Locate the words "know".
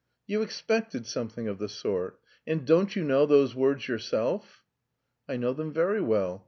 3.03-3.27, 5.37-5.53